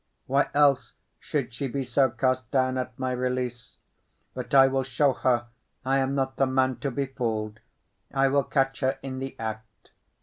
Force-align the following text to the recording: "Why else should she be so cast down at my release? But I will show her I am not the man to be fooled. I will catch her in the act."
"Why 0.25 0.49
else 0.55 0.95
should 1.19 1.53
she 1.53 1.67
be 1.67 1.83
so 1.83 2.09
cast 2.09 2.49
down 2.49 2.79
at 2.79 2.97
my 2.97 3.11
release? 3.11 3.77
But 4.33 4.51
I 4.55 4.65
will 4.65 4.81
show 4.81 5.13
her 5.13 5.45
I 5.85 5.99
am 5.99 6.15
not 6.15 6.37
the 6.37 6.47
man 6.47 6.77
to 6.77 6.89
be 6.89 7.05
fooled. 7.05 7.59
I 8.11 8.27
will 8.27 8.43
catch 8.45 8.79
her 8.79 8.97
in 9.03 9.19
the 9.19 9.35
act." 9.37 9.91